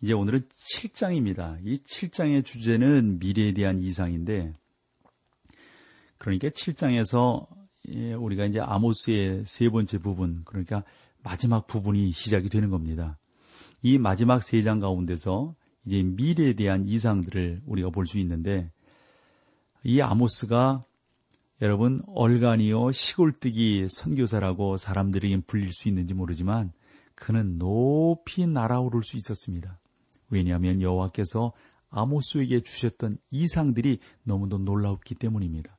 [0.00, 1.58] 이제 오늘은 7장입니다.
[1.64, 4.54] 이 7장의 주제는 미래에 대한 이상인데,
[6.18, 7.46] 그러니까 7장에서
[7.88, 10.84] 예, 우리가 이제 아모스의 세 번째 부분, 그러니까
[11.22, 13.18] 마지막 부분이 시작이 되는 겁니다.
[13.82, 15.54] 이 마지막 세 장 가운데서
[15.86, 18.70] 이제 미래에 대한 이상들을 우리가 볼 수 있는데,
[19.84, 20.84] 이 아모스가
[21.60, 26.72] 여러분 얼간이요 시골뜨기 선교사라고 사람들에게 불릴 수 있는지 모르지만
[27.16, 29.80] 그는 높이 날아오를 수 있었습니다.
[30.30, 31.52] 왜냐하면 여호와께서
[31.90, 35.76] 아모스에게 주셨던 이상들이 너무도 놀라웠기 때문입니다.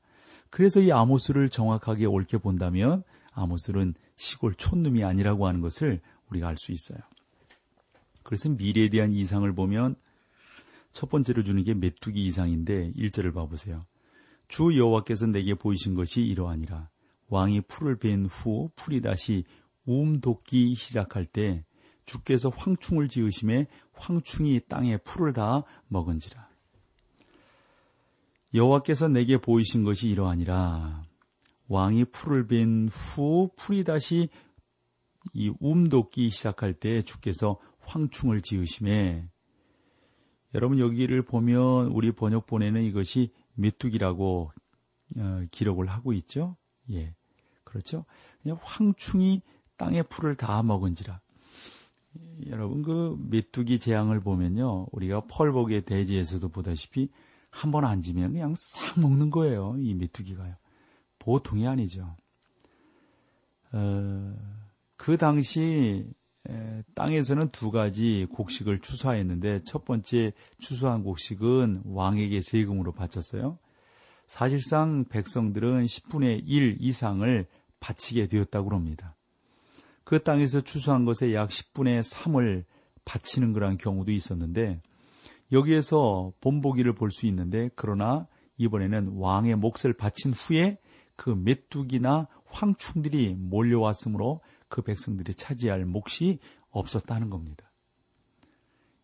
[0.50, 6.72] 그래서 이 아모스를 정확하게 옳게 본다면 아모스는 시골 촌놈이 아니라고 하는 것을 우리가 알 수
[6.72, 7.00] 있어요.
[8.24, 9.96] 그래서 미래에 대한 이상을 보면
[10.92, 13.86] 첫 번째로 주는 게 메뚜기 이상인데 1절을 봐보세요.
[14.48, 16.90] 주 여호와께서 내게 보이신 것이 이러하니라.
[17.30, 19.44] 왕이 풀을 벤 후 풀이 다시
[19.86, 21.64] 움 돋기 시작할 때
[22.06, 23.68] 주께서 황충을 지으심에
[24.00, 26.48] 황충이 땅에 풀을 다 먹은지라.
[28.54, 31.04] 여호와께서 내게 보이신 것이 이러하니라.
[31.68, 34.30] 왕이 풀을 벤후 풀이 다시
[35.34, 39.30] 이 움돋기 시작할 때 주께서 황충을 지으심에
[40.56, 44.52] 여러분 여기를 보면 우리 번역본에는 이것이 메뚜기라고
[45.18, 46.56] 어, 기록을 하고 있죠.
[46.92, 47.14] 예,
[47.64, 48.06] 그렇죠.
[48.42, 49.42] 그냥 황충이
[49.78, 51.22] 땅의 풀을 다 먹은지라.
[52.48, 57.10] 여러분 그 메뚜기 재앙을 보면요 우리가 펄복의 대지에서도 보다시피
[57.52, 60.56] 한 번 앉으면 그냥 싹 먹는 거예요 이 메뚜기가요.
[61.20, 62.16] 보통이 아니죠.
[63.72, 64.36] 어,
[64.96, 66.06] 그 당시
[66.48, 73.60] 에, 땅에서는 두 가지 곡식을 추수하였는데 첫 번째 추수한 곡식은 왕에게 세금으로 바쳤어요.
[74.28, 77.48] 사실상 백성들은 10분의 1 이상을
[77.80, 79.16] 바치게 되었다고 합니다
[80.10, 82.64] 그 땅에서 추수한 것의 약 10분의 3을
[83.06, 84.82] 바치는 그런 경우도 있었는데
[85.52, 88.26] 여기에서 본보기를 볼 수 있는데 그러나
[88.58, 90.80] 이번에는 왕의 몫을 바친 후에
[91.16, 96.40] 그 메뚜기나 황충들이 몰려왔으므로 그 백성들이 차지할 몫이
[96.72, 97.72] 없었다는 겁니다.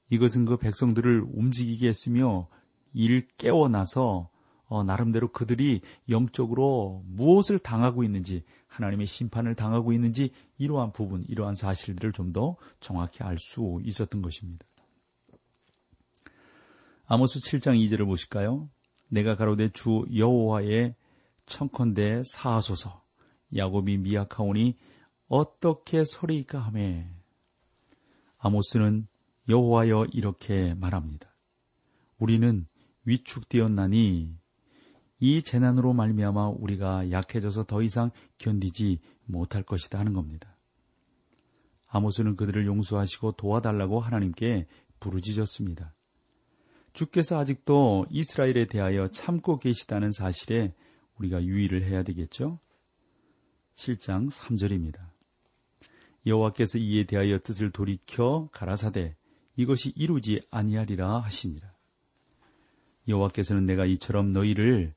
[0.09, 2.47] 이것은 그 백성들을 움직이게 했으며
[2.93, 4.31] 일 깨어나서
[4.67, 12.11] 어, 나름대로 그들이 영적으로 무엇을 당하고 있는지 하나님의 심판을 당하고 있는지 이러한 부분, 이러한 사실들을
[12.11, 14.65] 좀 더 정확히 알 수 있었던 것입니다.
[17.05, 18.69] 아모스 7장 2절을 보실까요?
[19.07, 20.95] 내가 가로되 주 여호와의
[21.45, 23.03] 청컨대 사하소서
[23.55, 24.77] 야곱이 미약하오니
[25.27, 27.07] 어떻게 소리까 하매
[28.39, 29.07] 아모스는
[29.47, 31.29] 여호와여 이렇게 말합니다.
[32.17, 32.67] 우리는
[33.05, 34.35] 위축되었나니
[35.25, 40.55] 이 재난으로 말미암아 우리가 약해져서 더 이상 견디지 못할 것이다 하는 겁니다.
[41.87, 44.67] 아모스는 그들을 용서하시고 도와달라고 하나님께
[44.99, 45.95] 부르짖었습니다.
[46.93, 50.75] 주께서 아직도 이스라엘에 대하여 참고 계시다는 사실에
[51.17, 52.59] 우리가 유의를 해야 되겠죠?
[53.73, 55.09] 7장 3절입니다.
[56.27, 59.15] 여호와께서 이에 대하여 뜻을 돌이켜 가라사대
[59.55, 61.73] 이것이 이루지 아니하리라 하시니라.
[63.07, 64.93] 여호와께서는 내가 이처럼 너희를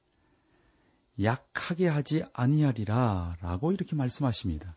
[1.22, 4.76] 약하게 하지 아니하리라 라고 이렇게 말씀하십니다.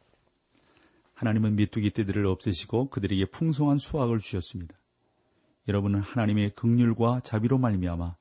[1.14, 4.76] 하나님은 메뚜기 떼들을 없애시고 그들에게 풍성한 수확을 주셨습니다.
[5.68, 8.16] 여러분은 하나님의 극률과 자비로 말미암아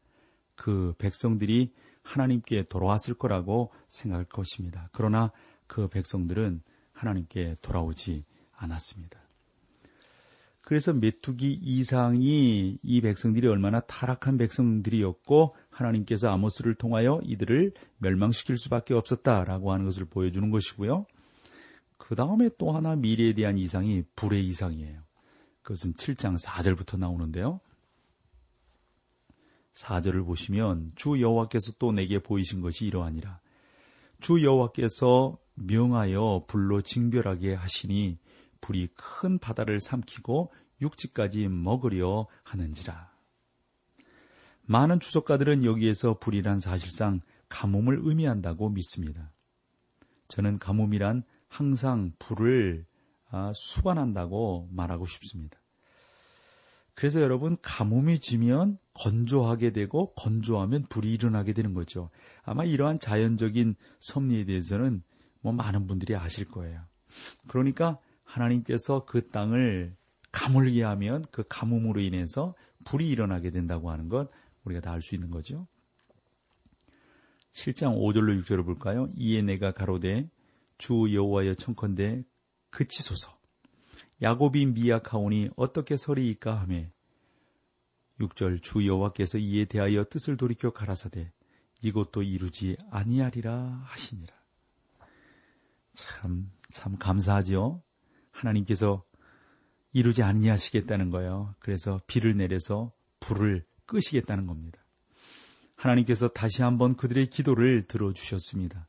[0.54, 1.72] 그 백성들이
[2.02, 4.90] 하나님께 돌아왔을 거라고 생각할 것입니다.
[4.92, 5.30] 그러나
[5.66, 9.19] 그 백성들은 하나님께 돌아오지 않았습니다.
[10.70, 19.72] 그래서 메뚜기 이상이 이 백성들이 얼마나 타락한 백성들이었고 하나님께서 아모스를 통하여 이들을 멸망시킬 수밖에 없었다라고
[19.72, 21.06] 하는 것을 보여주는 것이고요.
[21.96, 25.00] 그 다음에 또 하나 미래에 대한 이상이 불의 이상이에요.
[25.62, 27.58] 그것은 7장 4절부터 나오는데요.
[29.72, 33.40] 4절을 보시면 주 여호와께서 또 내게 보이신 것이 이러하니라.
[34.20, 38.20] 주 여호와께서 명하여 불로 징별하게 하시니
[38.60, 43.10] 불이 큰 바다를 삼키고 육지까지 먹으려 하는지라.
[44.62, 49.32] 많은 주석가들은 여기에서 불이란 사실상 가뭄을 의미한다고 믿습니다.
[50.28, 52.86] 저는 가뭄이란 항상 불을
[53.32, 55.58] 아, 수반한다고 말하고 싶습니다.
[56.94, 62.10] 그래서 여러분 가뭄이 지면 건조하게 되고 건조하면 불이 일어나게 되는 거죠.
[62.42, 65.02] 아마 이러한 자연적인 섭리에 대해서는
[65.40, 66.82] 뭐 많은 분들이 아실 거예요.
[67.48, 69.96] 그러니까 하나님께서 그 땅을
[70.32, 72.54] 가물게 하면 그 가뭄으로 인해서
[72.84, 74.30] 불이 일어나게 된다고 하는 것
[74.64, 75.66] 우리가 다 알 수 있는 거죠.
[77.52, 79.08] 7장 5절로 6절을 볼까요?
[79.16, 80.30] 이에 내가 가로되
[80.78, 82.24] 주 여호와여 청컨대
[82.70, 83.38] 그치소서.
[84.22, 86.92] 야곱이 미약하오니 어떻게 서리이까 하매
[88.20, 91.32] 6절 주 여호와께서 이에 대하여 뜻을 돌이켜 가라사대
[91.82, 94.34] 이것도 이루지 아니하리라 하시니라.
[95.94, 97.82] 참, 참 감사하지요.
[98.30, 99.02] 하나님께서
[99.92, 101.54] 이루지 아니하시겠다는 거예요.
[101.58, 104.80] 그래서 비를 내려서 불을 끄시겠다는 겁니다.
[105.74, 108.86] 하나님께서 다시 한번 그들의 기도를 들어주셨습니다.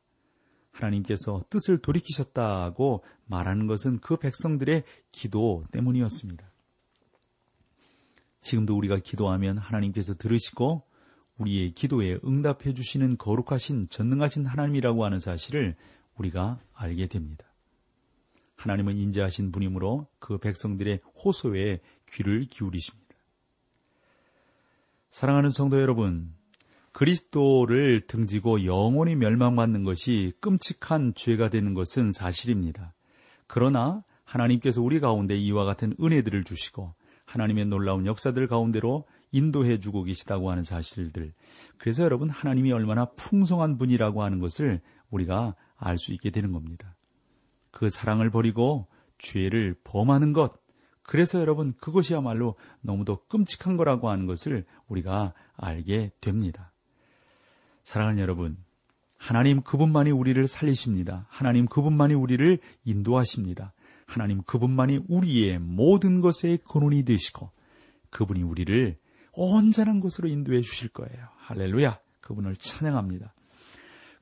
[0.70, 6.50] 하나님께서 뜻을 돌이키셨다고 말하는 것은 그 백성들의 기도 때문이었습니다.
[8.40, 10.82] 지금도 우리가 기도하면 하나님께서 들으시고
[11.38, 15.76] 우리의 기도에 응답해 주시는 거룩하신 전능하신 하나님이라고 하는 사실을
[16.16, 17.51] 우리가 알게 됩니다.
[18.62, 21.80] 하나님은 인자하신 분이므로 그 백성들의 호소에
[22.12, 23.02] 귀를 기울이십니다.
[25.10, 26.32] 사랑하는 성도 여러분,
[26.92, 32.94] 그리스도를 등지고 영원히 멸망받는 것이 끔찍한 죄가 되는 것은 사실입니다.
[33.48, 36.94] 그러나 하나님께서 우리 가운데 이와 같은 은혜들을 주시고
[37.24, 41.32] 하나님의 놀라운 역사들 가운데로 인도해 주고 계시다고 하는 사실들.
[41.78, 44.80] 그래서 여러분 하나님이 얼마나 풍성한 분이라고 하는 것을
[45.10, 46.91] 우리가 알 수 있게 되는 겁니다.
[47.72, 48.86] 그 사랑을 버리고
[49.18, 50.52] 죄를 범하는 것.
[51.02, 56.72] 그래서 여러분 그것이야말로 너무도 끔찍한 거라고 하는 것을 우리가 알게 됩니다.
[57.82, 58.56] 사랑하는 여러분,
[59.18, 61.26] 하나님 그분만이 우리를 살리십니다.
[61.28, 63.72] 하나님 그분만이 우리를 인도하십니다.
[64.06, 67.50] 하나님 그분만이 우리의 모든 것의 근원이 되시고
[68.10, 68.96] 그분이 우리를
[69.32, 71.28] 온전한 곳으로 인도해 주실 거예요.
[71.36, 71.98] 할렐루야.
[72.20, 73.34] 그분을 찬양합니다.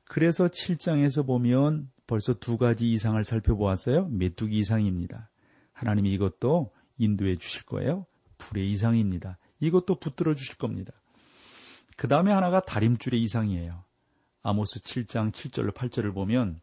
[0.05, 4.09] 그래서 7장에서 보면 벌써 두 가지 이상을 살펴보았어요.
[4.09, 5.29] 메뚜기 이상입니다.
[5.71, 8.05] 하나님이 이것도 인도해 주실 거예요.
[8.37, 9.37] 불의 이상입니다.
[9.61, 10.91] 이것도 붙들어 주실 겁니다.
[11.95, 13.85] 그 다음에 하나가 다림줄의 이상이에요.
[14.43, 16.59] 아모스 7장 7절로 8절을 보면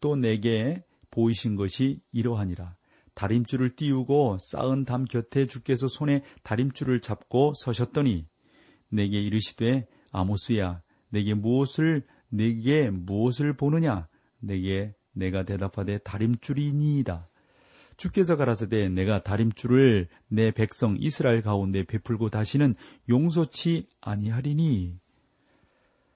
[0.00, 2.76] 또 내게 보이신 것이 이러하니라.
[3.14, 8.26] 다림줄을 띄우고 쌓은 담 곁에 주께서 손에 다림줄을 잡고 서셨더니
[8.90, 14.09] 내게 이르시되 아모스야 내게 무엇을 내게 무엇을 보느냐
[14.40, 17.28] 내게 내가 대답하되 다림줄이니이다.
[17.96, 22.74] 주께서 가라사대 내가 다림줄을 내 백성 이스라엘 가운데 베풀고 다시는
[23.10, 24.98] 용서치 아니하리니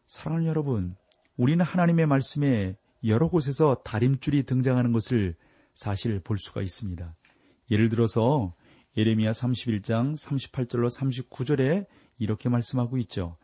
[0.06, 0.96] 사랑하는 여러분
[1.36, 2.76] 우리는 하나님의 말씀에
[3.06, 5.34] 여러 곳에서 다림줄이 등장하는 것을
[5.74, 7.14] 사실 볼 수가 있습니다.
[7.70, 8.54] 예를 들어서
[8.96, 11.86] 예레미야 31장 38절로 39절에
[12.18, 13.36] 이렇게 말씀하고 있죠.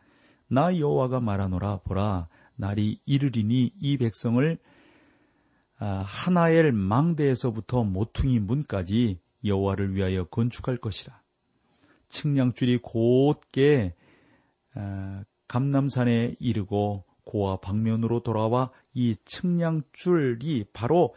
[0.47, 4.70] 나 여호와가 말하노라 보라 날이 이르리니 이 백성을 아,
[5.85, 11.21] 하나엘 망대에서부터 모퉁이 문까지 여호와를 위하여 건축할 것이라.
[12.09, 13.95] 측량줄이 곧게
[14.73, 21.15] 아, 감남산에 이르고 고와 방면으로 돌아와 이 측량줄이 바로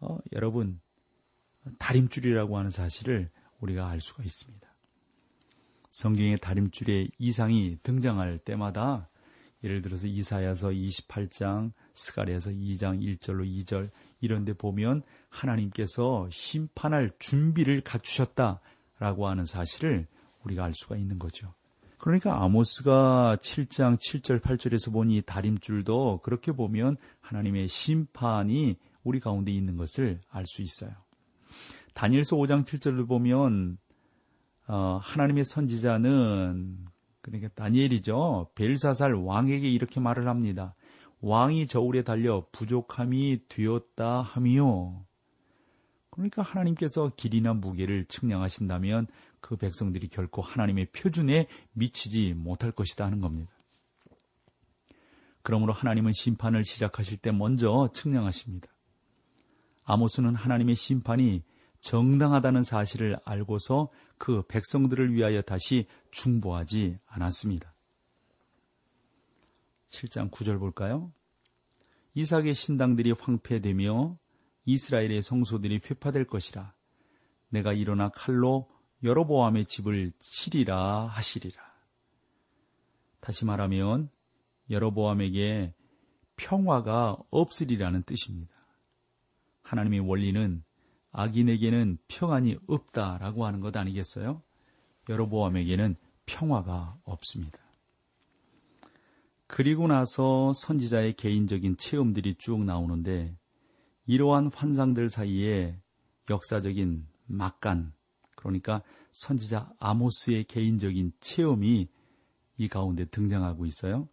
[0.00, 0.80] 어, 여러분
[1.78, 4.68] 다림줄이라고 하는 사실을 우리가 알 수가 있습니다.
[5.90, 9.08] 성경의 다림줄의 이상이 등장할 때마다
[9.62, 13.90] 예를 들어서 이사야서 28장, 스가랴서 2장 1절로 2절
[14.20, 20.06] 이런 데 보면 하나님께서 심판할 준비를 갖추셨다라고 하는 사실을
[20.44, 21.52] 우리가 알 수가 있는 거죠.
[21.98, 30.20] 그러니까 아모스가 7장 7절 8절에서 보니 다림줄도 그렇게 보면 하나님의 심판이 우리 가운데 있는 것을
[30.30, 30.92] 알 수 있어요.
[31.92, 33.76] 다니엘서 5장 7절을 보면
[34.66, 36.86] 어, 하나님의 선지자는
[37.22, 38.50] 그러니까 다니엘이죠.
[38.54, 40.74] 벨사살 왕에게 이렇게 말을 합니다.
[41.20, 45.04] 왕이 저울에 달려 부족함이 되었다 하미요.
[46.10, 49.06] 그러니까 하나님께서 길이나 무게를 측량하신다면
[49.40, 53.52] 그 백성들이 결코 하나님의 표준에 미치지 못할 것이다 하는 겁니다.
[55.42, 58.68] 그러므로 하나님은 심판을 시작하실 때 먼저 측량하십니다.
[59.84, 61.42] 아모스는 하나님의 심판이
[61.80, 67.74] 정당하다는 사실을 알고서 그 백성들을 위하여 다시 중보하지 않았습니다.
[69.88, 71.12] 7장 9절 볼까요?
[72.14, 74.18] 이삭의 신당들이 황폐되며
[74.66, 76.74] 이스라엘의 성소들이 회파될 것이라.
[77.48, 78.70] 내가 일어나 칼로
[79.02, 81.60] 여로보암의 집을 치리라 하시리라.
[83.20, 84.10] 다시 말하면
[84.70, 85.74] 여로보암에게
[86.36, 88.54] 평화가 없으리라는 뜻입니다.
[89.62, 90.62] 하나님의 원리는
[91.12, 94.42] 악인에게는 평안이 없다라고 하는 것 아니겠어요?
[95.08, 97.58] 여로보암에게는 평화가 없습니다.
[99.46, 103.36] 그리고 나서 선지자의 개인적인 체험들이 쭉 나오는데
[104.06, 105.80] 이러한 환상들 사이에
[106.28, 107.92] 역사적인 막간
[108.36, 111.88] 그러니까 선지자 아모스의 개인적인 체험이
[112.56, 114.08] 이 가운데 등장하고 있어요.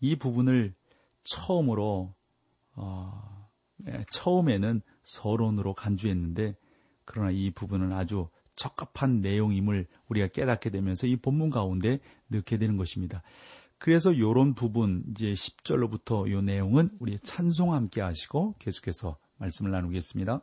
[0.00, 0.74] 이 부분을
[1.24, 2.14] 처음으로
[2.74, 3.37] 어, 네,
[4.10, 6.56] 처음에는 서론으로 간주했는데
[7.04, 13.22] 그러나 이 부분은 아주 적합한 내용임을 우리가 깨닫게 되면서 이 본문 가운데 넣게 되는 것입니다.
[13.78, 20.42] 그래서 이런 부분 이제 10절로부터 이 내용은 우리 찬송 함께 하시고 계속해서 말씀을 나누겠습니다.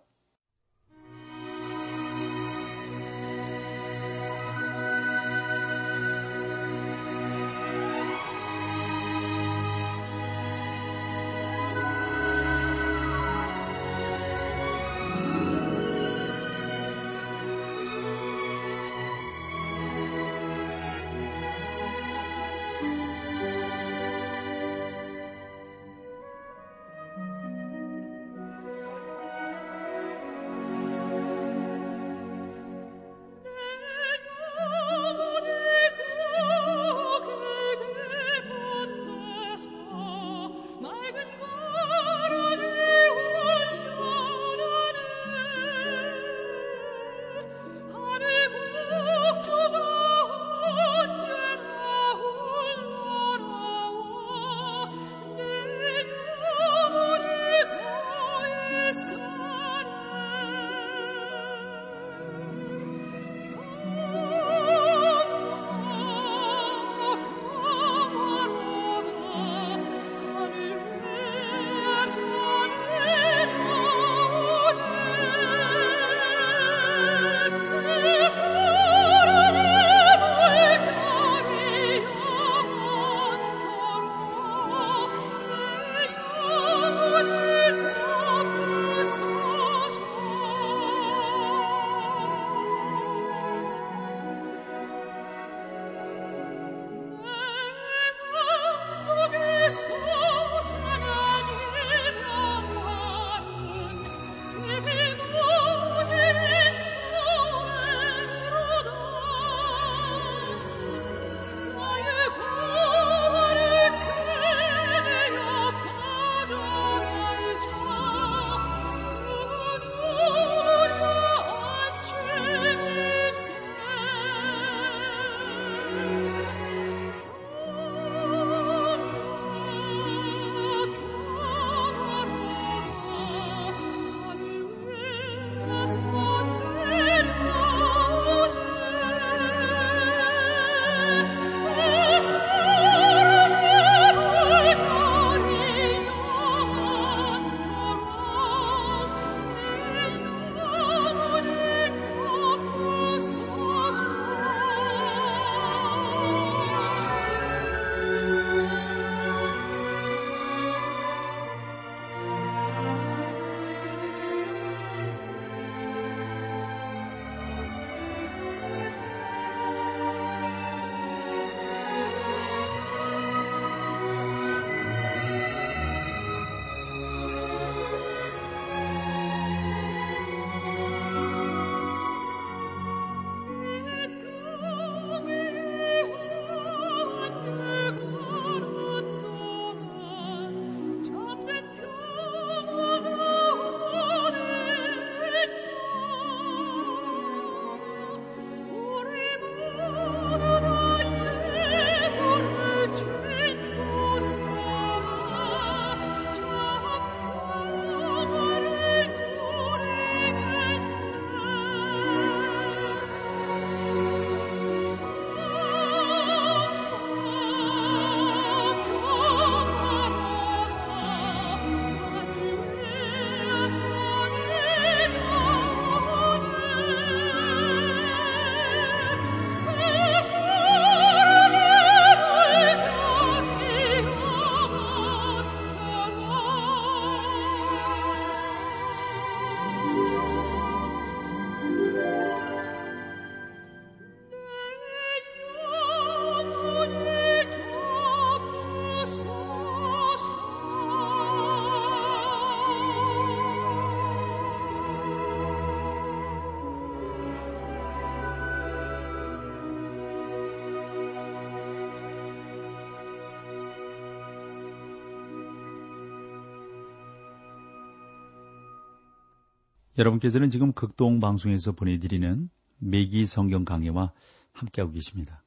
[269.98, 272.50] 여러분께서는 지금 극동 방송에서 보내드리는
[272.80, 274.12] 매기 성경 강해와
[274.52, 275.44] 함께하고 계십니다.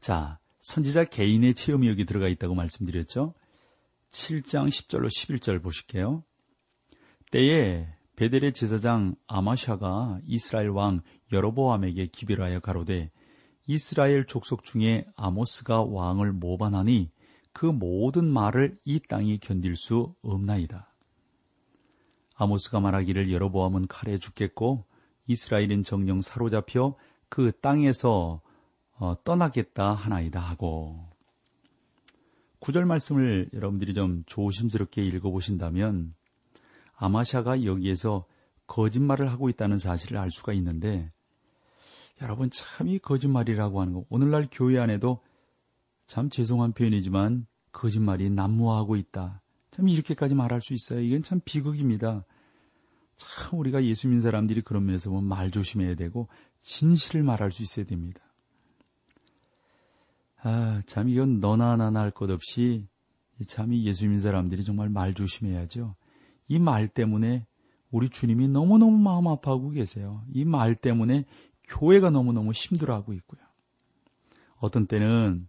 [0.00, 3.34] 자, 선지자 개인의 체험이 여기 들어가 있다고 말씀드렸죠.
[4.10, 6.24] 7장 10절로 11절 보실게요.
[7.30, 13.10] 때에 베델의 제사장 아마샤가 이스라엘 왕 여로보암에게 기별하여 가로되
[13.66, 17.10] 이스라엘 족속 중에 아모스가 왕을 모반하니
[17.52, 20.93] 그 모든 말을 이 땅이 견딜 수 없나이다.
[22.34, 24.84] 아모스가 말하기를 여로보암은 칼에 죽겠고
[25.26, 26.96] 이스라엘인 정령 사로잡혀
[27.28, 28.40] 그 땅에서
[28.96, 31.08] 어, 떠나겠다 하나이다 하고
[32.60, 36.14] 구절 말씀을 여러분들이 좀 조심스럽게 읽어보신다면
[36.96, 38.24] 아마샤가 여기에서
[38.66, 41.12] 거짓말을 하고 있다는 사실을 알 수가 있는데
[42.22, 45.20] 여러분 참 이 거짓말이라고 하는 거 오늘날 교회 안에도
[46.06, 49.42] 참 죄송한 표현이지만 거짓말이 난무하고 있다.
[49.74, 51.00] 참 이렇게까지 말할 수 있어요.
[51.00, 52.24] 이건 참 비극입니다.
[53.16, 56.28] 참 우리가 예수 믿는 사람들이 그런 면에서 보면 말 조심해야 되고
[56.62, 58.20] 진실을 말할 수 있어야 됩니다.
[60.42, 62.86] 아, 참 이건 너나 나나 할 것 없이
[63.46, 65.96] 참이 예수 믿는 사람들이 정말 말 조심해야죠.
[66.48, 67.46] 이 말 때문에
[67.90, 70.22] 우리 주님이 너무너무 마음 아파하고 계세요.
[70.32, 71.24] 이 말 때문에
[71.64, 73.40] 교회가 너무너무 힘들어하고 있고요.
[74.58, 75.48] 어떤 때는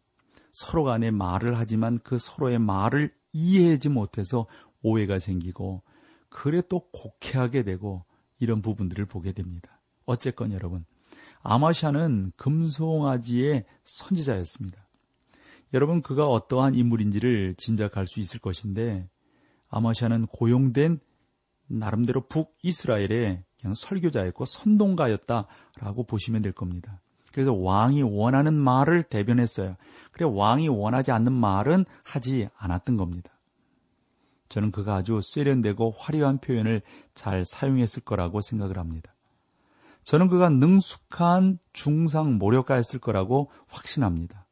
[0.54, 4.48] 서로 간에 말을 하지만 그 서로의 말을 이해하지 못해서
[4.82, 5.84] 오해가 생기고
[6.30, 8.06] 그래 또 곡해하게 되고
[8.40, 9.82] 이런 부분들을 보게 됩니다.
[10.06, 10.86] 어쨌건 여러분
[11.42, 14.88] 아마샤는 금송아지의 선지자였습니다.
[15.74, 19.10] 여러분 그가 어떠한 인물인지를 짐작할 수 있을 것인데
[19.68, 21.00] 아마샤는 고용된
[21.68, 27.02] 나름대로 북이스라엘의 그냥 설교자였고 선동가였다라고 보시면 될 겁니다.
[27.36, 29.76] 그래서 왕이 원하는 말을 대변했어요.
[30.14, 33.30] 그래 왕이 원하지 않는 말은 하지 않았던 겁니다.
[34.48, 36.82] 저는 그가 아주 세련되고 화려한 표현을
[37.14, 39.14] 잘 사용했을 거라고 생각을 합니다.
[40.04, 44.46] 저는 그가 능숙한 중상 모력가였을 거라고 확신합니다.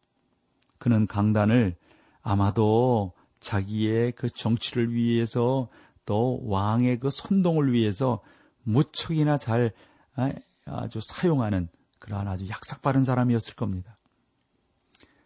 [0.78, 1.78] 그는 강단을
[2.22, 5.70] 아마도 자기의 그 정치를 위해서
[6.06, 8.22] 또 왕의 그 선동을 위해서
[8.64, 9.72] 무척이나 잘
[10.16, 10.34] 아,
[10.66, 11.70] 아주 사용하는
[12.04, 13.98] 그러한 아주 약삭빠른 사람이었을 겁니다.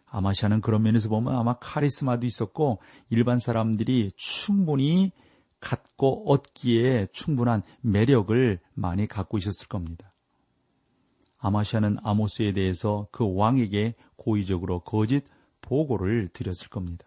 [0.06, 2.78] 아마시아는 그런 면에서 보면 아마 카리스마도 있었고
[3.10, 5.10] 일반 사람들이 충분히
[5.58, 10.14] 갖고 얻기에 충분한 매력을 많이 갖고 있었을 겁니다.
[11.38, 15.24] 아마시아는 아모스에 대해서 그 왕에게 고의적으로 거짓
[15.62, 17.06] 보고를 드렸을 겁니다.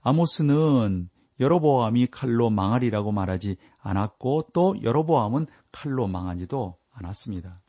[0.00, 7.63] 아모스는 여로보암이 칼로 망하리라고 말하지 않았고 또 여로보암은 칼로 망하지도 않았습니다.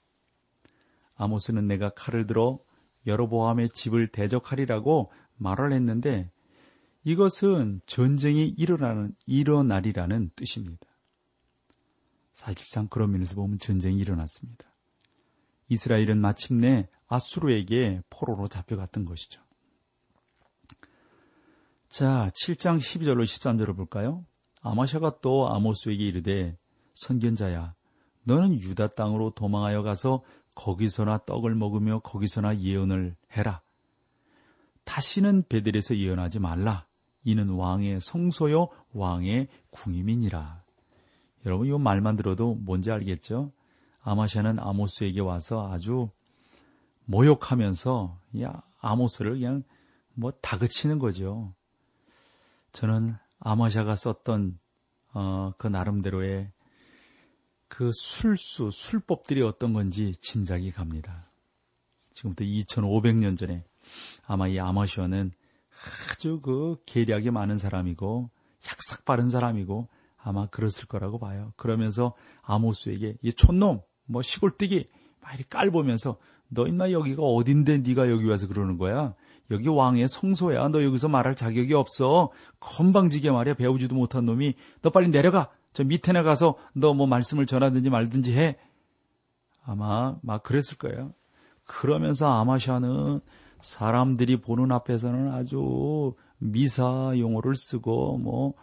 [1.15, 2.59] 아모스는 내가 칼을 들어
[3.07, 6.31] 여로보암의 집을 대적하리라고 말을 했는데
[7.03, 10.87] 이것은 전쟁이 일어나는 일어나리라는 뜻입니다.
[12.33, 14.65] 사실상 그런 면에서 보면 전쟁이 일어났습니다.
[15.69, 19.41] 이스라엘은 마침내 아수르에게 포로로 잡혀갔던 것이죠.
[21.87, 24.25] 자, 7장 12절로 13절을 볼까요?
[24.61, 26.57] 아마샤가 또 아모스에게 이르되
[26.95, 27.75] 선견자야
[28.23, 30.23] 너는 유다 땅으로 도망하여 가서
[30.55, 33.61] 거기서나 떡을 먹으며 거기서나 예언을 해라.
[34.85, 36.85] 다시는 베델에서 예언하지 말라.
[37.23, 40.63] 이는 왕의 성소요 왕의 궁임이니라.
[41.45, 43.51] 여러분 이 말만 들어도 뭔지 알겠죠?
[44.01, 46.09] 아마샤는 아모스에게 와서 아주
[47.05, 49.63] 모욕하면서 야 아모스를 그냥
[50.13, 51.53] 뭐 다그치는 거죠.
[52.71, 54.59] 저는 아마샤가 썼던
[55.13, 56.51] 어, 그 나름대로의
[57.77, 61.29] 그 술수, 술법들이 어떤 건지 짐작이 갑니다.
[62.13, 63.65] 지금부터 2500년 전에
[64.25, 65.33] 아마 이 아마시아는
[66.09, 68.29] 아주 그 계략이 많은 사람이고
[68.65, 71.51] 약삭 빠른 사람이고 아마 그랬을 거라고 봐요.
[71.57, 74.87] 그러면서 아모스에게 이 촌놈, 뭐 시골뜨기
[75.19, 79.15] 막 이렇게 깔보면서 너 임마 여기가 어딘데 네가 여기 와서 그러는 거야?
[79.51, 80.69] 여기 왕의 성소야.
[80.69, 82.31] 너 여기서 말할 자격이 없어.
[82.61, 83.55] 건방지게 말이야.
[83.55, 85.51] 배우지도 못한 놈이 너 빨리 내려가.
[85.75, 88.57] 저 밑에 나가서 너 뭐 말씀을 전하든지 말든지 해.
[89.63, 91.13] 아마 막 그랬을 거예요.
[91.65, 93.19] 그러면서 아마샤는
[93.59, 98.53] 사람들이 보는 앞에서는 아주 미사 용어를 쓰고 뭐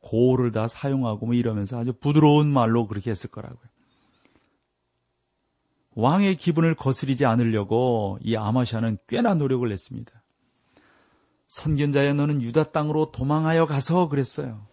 [0.00, 3.68] 고를 다 사용하고 뭐 이러면서 아주 부드러운 말로 그렇게 했을 거라고요.
[5.94, 10.12] 왕의 기분을 거스리지 않으려고 이 아마샤는 꽤나 노력을 했습니다.
[11.48, 14.67] 선견자야 너는 유다 땅으로 도망하여 가서 그랬어요.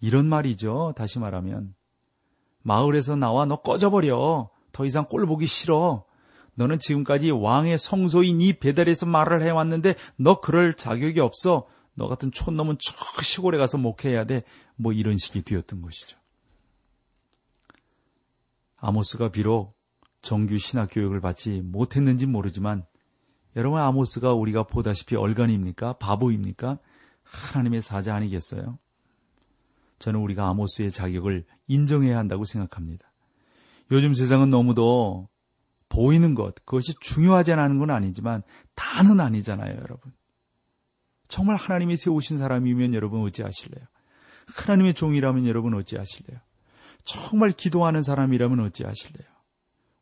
[0.00, 0.94] 이런 말이죠.
[0.96, 1.74] 다시 말하면
[2.62, 4.50] 마을에서 나와 너 꺼져버려.
[4.72, 6.04] 더 이상 꼴 보기 싫어.
[6.54, 11.66] 너는 지금까지 왕의 성소인 이 배달에서 말을 해왔는데 너 그럴 자격이 없어.
[11.94, 14.42] 너 같은 촌놈은 저 시골에 가서 목회해야 돼.
[14.74, 16.18] 뭐 이런 식이 되었던 것이죠.
[18.76, 19.76] 아모스가 비록
[20.20, 22.84] 정규 신학 교육을 받지 못했는지 모르지만
[23.54, 25.94] 여러분 아모스가 우리가 보다시피 얼간입니까?
[25.94, 26.78] 바보입니까?
[27.22, 28.78] 하나님의 사자 아니겠어요?
[29.98, 33.12] 저는 우리가 아모스의 자격을 인정해야 한다고 생각합니다.
[33.90, 35.28] 요즘 세상은 너무도
[35.88, 38.42] 보이는 것, 그것이 중요하지 않은 건 아니지만
[38.74, 40.12] 다는 아니잖아요, 여러분.
[41.28, 43.84] 정말 하나님이 세우신 사람이면 여러분 어찌하실래요?
[44.56, 46.38] 하나님의 종이라면 여러분 어찌하실래요?
[47.04, 49.28] 정말 기도하는 사람이라면 어찌하실래요?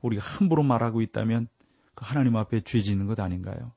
[0.02, 1.48] 우리가 함부로 말하고 있다면
[1.94, 3.72] 그 하나님 앞에 죄 짓는 것 아닌가요?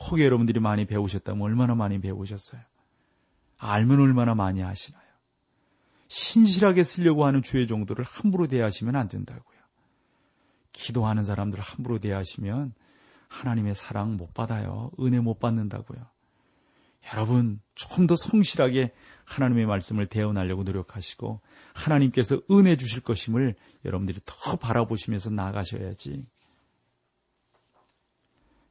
[0.00, 2.62] 혹여 여러분들이 많이 배우셨다면 얼마나 많이 배우셨어요?
[3.58, 5.09] 알면 얼마나 많이 하시나요?
[6.10, 9.60] 신실하게 쓰려고 하는 주의 정도를 함부로 대하시면 안 된다고요.
[10.72, 12.74] 기도하는 사람들을 함부로 대하시면
[13.28, 14.90] 하나님의 사랑 못 받아요.
[14.98, 16.04] 은혜 못 받는다고요.
[17.12, 18.92] 여러분, 좀더 성실하게
[19.24, 21.40] 하나님의 말씀을 대언하려고 노력하시고
[21.74, 26.26] 하나님께서 은혜 주실 것임을 여러분들이 더 바라보시면서 나아가셔야지.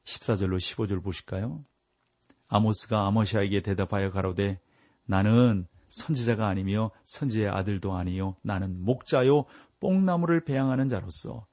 [0.04, 1.64] 14절로 15절 보실까요?
[2.50, 4.60] 아모스가 아모시아에게 대답하여 가로되
[5.06, 9.46] 나는 선지자가 아니며 선지의 아들도 아니요 나는 목자요
[9.80, 11.46] 뽕나무를 배양하는 자로서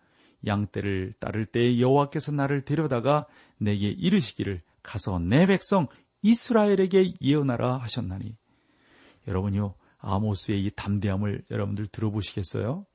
[0.46, 3.27] 양떼를 따를 때 여호와께서 나를 데려다가
[3.59, 5.88] 내게 이르시기를 가서 내 백성
[6.22, 8.37] 이스라엘에게 예언하라 하셨나니
[9.27, 12.87] 여러분요 아모스의 이 담대함을 여러분들 들어보시겠어요?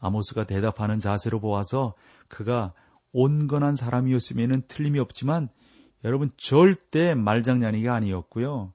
[0.00, 1.94] 아모스가 대답하는 자세로 보아서
[2.28, 2.74] 그가
[3.12, 5.48] 온건한 사람이었으면 틀림이 없지만
[6.04, 8.74] 여러분 절대 말장난이가 아니었고요.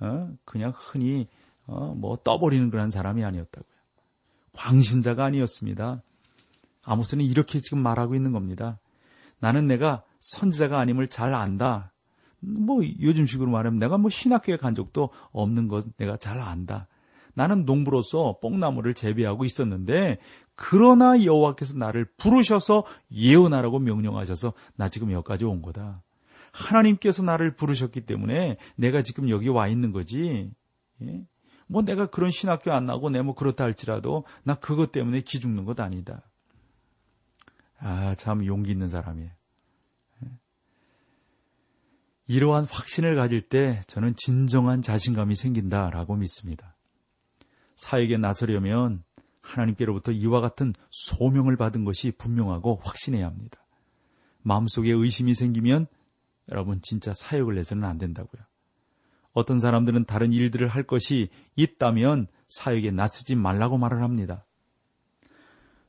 [0.00, 0.30] 어?
[0.44, 1.28] 그냥 흔히
[1.66, 3.74] 어, 뭐 떠버리는 그런 사람이 아니었다고요.
[4.52, 6.02] 광신자가 아니었습니다.
[6.82, 8.78] 아모스는 이렇게 지금 말하고 있는 겁니다.
[9.40, 11.92] 나는 내가 선지자가 아님을 잘 안다.
[12.40, 16.88] 뭐 요즘식으로 말하면 내가 뭐 신학교에 간 적도 없는 것 내가 잘 안다.
[17.34, 20.18] 나는 농부로서 뽕나무를 재배하고 있었는데
[20.54, 26.02] 그러나 여호와께서 나를 부르셔서 예언하라고 명령하셔서 나 지금 여기까지 온 거다.
[26.54, 30.52] 하나님께서 나를 부르셨기 때문에 내가 지금 여기 와 있는 거지.
[31.02, 31.26] 예?
[31.66, 35.80] 뭐 내가 그런 신학교 안 나고 내 뭐 그렇다 할지라도 나 그것 때문에 기죽는 것
[35.80, 36.22] 아니다.
[37.78, 39.30] 아, 참 용기 있는 사람이에요.
[40.24, 40.28] 예?
[42.28, 46.76] 이러한 확신을 가질 때 저는 진정한 자신감이 생긴다라고 믿습니다.
[47.74, 49.02] 사역에 나서려면
[49.40, 53.58] 하나님께로부터 이와 같은 소명을 받은 것이 분명하고 확신해야 합니다.
[54.42, 55.88] 마음속에 의심이 생기면
[56.50, 58.42] 여러분 진짜 사역을 내서는 안 된다고요.
[59.32, 64.44] 어떤 사람들은 다른 일들을 할 것이 있다면 사역에 나서지 말라고 말을 합니다.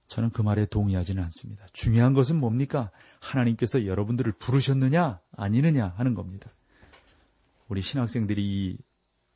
[0.07, 1.65] 저는 그 말에 동의하지는 않습니다.
[1.73, 2.91] 중요한 것은 뭡니까?
[3.19, 6.51] 하나님께서 여러분들을 부르셨느냐, 아니느냐 하는 겁니다.
[7.67, 8.77] 우리 신학생들이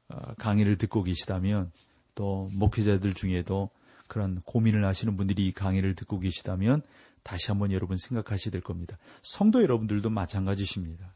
[0.09, 1.71] 어, 강의를 듣고 계시다면
[2.15, 3.69] 또 목회자들 중에도
[4.07, 6.81] 그런 고민을 하시는 분들이 이 강의를 듣고 계시다면
[7.23, 8.97] 다시 한번 여러분 생각하셔야 될 겁니다.
[9.21, 11.13] 성도 여러분들도 마찬가지십니다.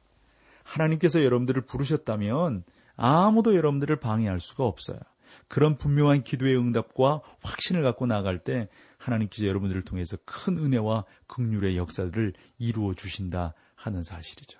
[0.64, 2.64] 하나님께서 여러분들을 부르셨다면
[2.96, 5.00] 아무도 여러분들을 방해할 수가 없어요.
[5.48, 12.34] 그런 분명한 기도의 응답과 확신을 갖고 나갈 때 하나님께서 여러분들을 통해서 큰 은혜와 극률의 역사들을
[12.60, 14.60] 이루어 주신다 하는 사실이죠.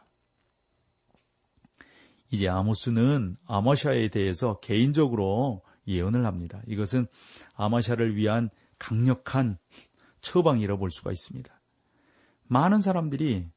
[2.32, 6.62] 이제 아모스는 아마샤에 대해서 개인적으로 예언을 합니다.
[6.68, 7.06] 이것은
[7.56, 9.58] 아마샤를 위한 강력한
[10.24, 11.54] 처방이라 볼 수가 있습니다.
[12.48, 13.48] 많은 사람들이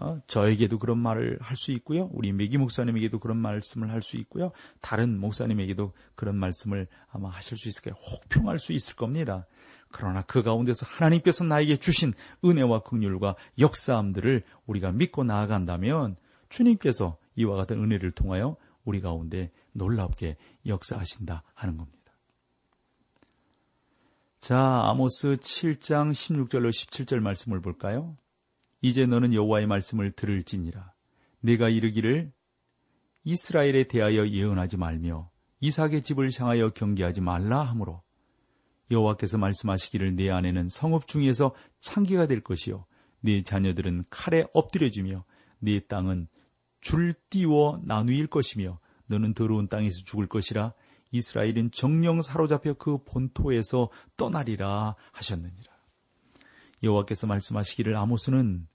[0.00, 2.08] 어, 저에게도 그런 말을 할 수 있고요.
[2.12, 4.52] 우리 메기 목사님에게도 그런 말씀을 할 수 있고요.
[4.80, 7.96] 다른 목사님에게도 그런 말씀을 아마 하실 수 있을 거예요.
[7.96, 9.46] 혹평할 수 있을 겁니다.
[9.90, 12.12] 그러나 그 가운데서 하나님께서 나에게 주신
[12.44, 16.16] 은혜와 긍휼과 역사함들을 우리가 믿고 나아간다면
[16.48, 21.97] 주님께서 이와 같은 은혜를 통하여 우리 가운데 놀랍게 역사하신다 하는 겁니다.
[24.40, 28.16] 자, 아모스 7장 16절로 17절 말씀을 볼까요?
[28.80, 30.92] 이제 너는 여호와의 말씀을 들을지니라.
[31.40, 32.32] 내가 이르기를
[33.24, 38.02] 이스라엘에 대하여 예언하지 말며 이삭의 집을 향하여 경계하지 말라 하므로
[38.90, 42.86] 여호와께서 말씀하시기를 내 아내는 성읍 중에서 창기가 될 것이요
[43.20, 45.24] 네 자녀들은 칼에 엎드려지며
[45.58, 46.28] 네 땅은
[46.80, 50.72] 줄 띄워 나누일 것이며 너는 더러운 땅에서 죽을 것이라
[51.10, 55.72] 이스라엘은 정령 사로잡혀 그 본토에서 떠나리라 하셨느니라.
[56.82, 58.68] 여호와께서 말씀하시기를 아모스는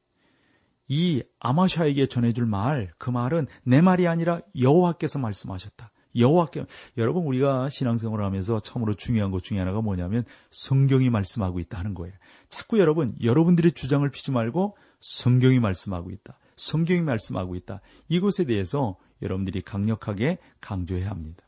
[0.88, 5.92] 이 아마샤에게 전해줄 말, 그 말은 내 말이 아니라 여호와께서 말씀하셨다.
[6.16, 6.66] 여호와께
[6.98, 12.14] 여러분 우리가 신앙생활을 하면서 처음으로 중요한 것 중에 하나가 뭐냐면 성경이 말씀하고 있다 하는 거예요.
[12.50, 16.38] 자꾸 여러분 여러분들의 주장을 피지 말고 성경이 말씀하고 있다.
[16.56, 17.82] 성경이 말씀하고 있다.
[18.10, 21.44] 이것에 대해서 여러분들이 강력하게 강조해야 합니다.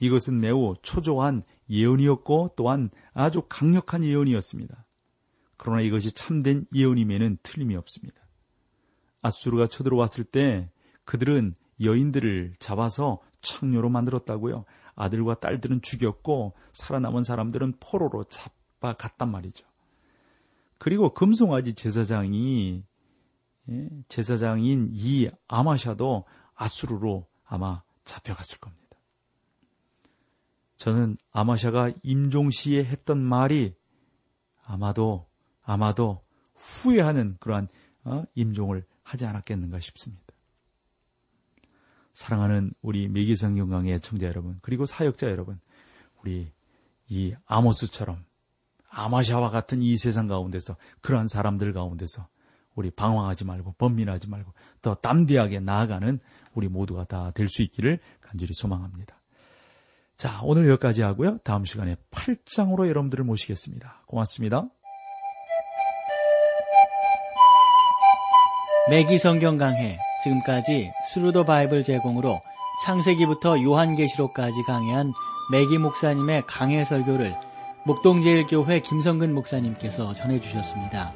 [0.00, 4.86] 이것은 매우 초조한 예언이었고 또한 아주 강력한 예언이었습니다.
[5.56, 8.20] 그러나 이것이 참된 예언임에는 틀림이 없습니다.
[9.22, 10.70] 아수르가 쳐들어왔을 때
[11.04, 14.64] 그들은 여인들을 잡아서 창녀로 만들었다고요.
[14.94, 19.66] 아들과 딸들은 죽였고 살아남은 사람들은 포로로 잡아갔단 말이죠.
[20.78, 22.84] 그리고 금송아지 제사장이
[23.68, 28.79] 예, 제사장인 이 아마샤도 아수르로 아마 잡혀갔을 겁니다.
[30.80, 33.74] 저는 아마샤가 임종시에 했던 말이
[34.64, 35.28] 아마도
[35.62, 37.68] 아마도 후회하는 그러한
[38.04, 40.24] 어, 임종을 하지 않았겠는가 싶습니다.
[42.14, 45.60] 사랑하는 우리 매기성 경강의 청자 여러분, 그리고 사역자 여러분,
[46.22, 46.50] 우리
[47.08, 48.24] 이 아모스처럼
[48.88, 52.26] 아마샤와 같은 이 세상 가운데서 그러한 사람들 가운데서
[52.74, 56.18] 우리 방황하지 말고 번민하지 말고 더 담대하게 나아가는
[56.54, 59.19] 우리 모두가 다 될 수 있기를 간절히 소망합니다.
[60.20, 61.38] 자, 오늘 여기까지 하고요.
[61.38, 64.02] 다음 시간에 8장으로 여러분들을 모시겠습니다.
[64.06, 64.66] 고맙습니다.
[68.90, 72.42] 매기 성경 강해 지금까지 Thru the Bible 제공으로
[72.84, 75.14] 창세기부터 요한계시록까지 강해한
[75.52, 77.34] 매기 목사님의 강해 설교를
[77.86, 81.14] 목동제일교회 김성근 목사님께서 전해주셨습니다.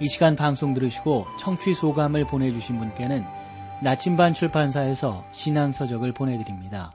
[0.00, 3.22] 이 시간 방송 들으시고 청취 소감을 보내주신 분께는
[3.82, 6.94] 나침반 출판사에서 신앙서적을 보내드립니다.